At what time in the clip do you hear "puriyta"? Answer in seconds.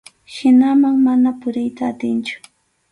1.39-1.83